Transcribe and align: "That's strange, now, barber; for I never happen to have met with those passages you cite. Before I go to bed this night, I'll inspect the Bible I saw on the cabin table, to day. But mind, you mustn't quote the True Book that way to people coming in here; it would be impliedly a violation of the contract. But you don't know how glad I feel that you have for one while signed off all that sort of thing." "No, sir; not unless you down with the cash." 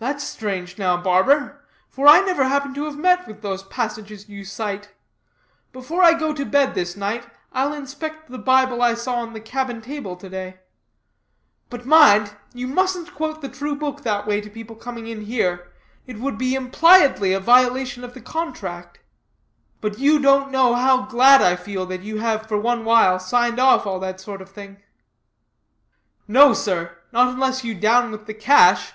"That's 0.00 0.24
strange, 0.24 0.76
now, 0.76 0.96
barber; 1.00 1.64
for 1.88 2.08
I 2.08 2.18
never 2.22 2.48
happen 2.48 2.74
to 2.74 2.84
have 2.86 2.96
met 2.96 3.28
with 3.28 3.42
those 3.42 3.62
passages 3.62 4.28
you 4.28 4.44
cite. 4.44 4.92
Before 5.72 6.02
I 6.02 6.14
go 6.14 6.34
to 6.34 6.44
bed 6.44 6.74
this 6.74 6.96
night, 6.96 7.28
I'll 7.52 7.72
inspect 7.72 8.28
the 8.28 8.38
Bible 8.38 8.82
I 8.82 8.94
saw 8.94 9.20
on 9.20 9.34
the 9.34 9.40
cabin 9.40 9.80
table, 9.80 10.16
to 10.16 10.28
day. 10.28 10.58
But 11.70 11.86
mind, 11.86 12.34
you 12.52 12.66
mustn't 12.66 13.14
quote 13.14 13.40
the 13.40 13.48
True 13.48 13.76
Book 13.76 14.02
that 14.02 14.26
way 14.26 14.40
to 14.40 14.50
people 14.50 14.74
coming 14.74 15.06
in 15.06 15.20
here; 15.26 15.70
it 16.08 16.18
would 16.18 16.38
be 16.38 16.56
impliedly 16.56 17.32
a 17.32 17.38
violation 17.38 18.02
of 18.02 18.14
the 18.14 18.20
contract. 18.20 18.98
But 19.80 20.00
you 20.00 20.18
don't 20.18 20.50
know 20.50 20.74
how 20.74 21.02
glad 21.06 21.40
I 21.40 21.54
feel 21.54 21.86
that 21.86 22.02
you 22.02 22.18
have 22.18 22.48
for 22.48 22.58
one 22.58 22.84
while 22.84 23.20
signed 23.20 23.60
off 23.60 23.86
all 23.86 24.00
that 24.00 24.20
sort 24.20 24.42
of 24.42 24.50
thing." 24.50 24.82
"No, 26.26 26.52
sir; 26.52 26.98
not 27.12 27.28
unless 27.32 27.62
you 27.62 27.76
down 27.76 28.10
with 28.10 28.26
the 28.26 28.34
cash." 28.34 28.92